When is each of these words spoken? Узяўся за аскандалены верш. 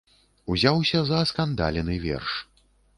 Узяўся 0.53 1.03
за 1.11 1.21
аскандалены 1.27 2.03
верш. 2.11 2.31